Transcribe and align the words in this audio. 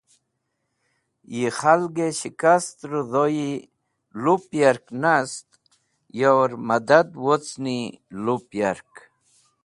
Yi 1.35 1.45
khalgẽ 1.57 2.15
shkast 2.19 2.77
redhoyi 2.91 3.51
lup 4.23 4.43
yark 4.59 4.85
nast 5.01 5.47
yur 6.19 6.49
mẽdad 6.67 7.09
wocni 7.25 7.79
lup 8.25 8.45
yark. 8.59 8.91